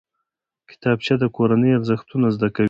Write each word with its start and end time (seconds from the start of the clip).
کتابچه 0.69 1.15
د 1.19 1.23
کورنۍ 1.35 1.71
ارزښتونه 1.77 2.27
زده 2.35 2.47
کوي 2.55 2.59